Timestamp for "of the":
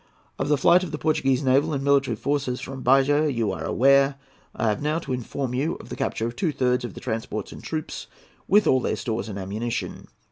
0.39-0.57, 0.83-0.97, 5.75-5.95, 6.83-6.99